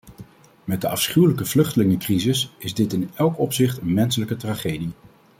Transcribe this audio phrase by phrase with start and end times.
[0.63, 4.91] Met de afschuwelijke vluchtelingencrisis is dit in elk opzicht een menselijke tragedie.